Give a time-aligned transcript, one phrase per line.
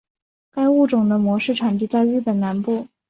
[0.51, 2.87] 该物种的模式产地在日本南部。